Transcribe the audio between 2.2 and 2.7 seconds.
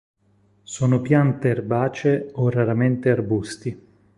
o